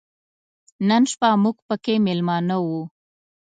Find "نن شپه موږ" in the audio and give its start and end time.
0.87-1.57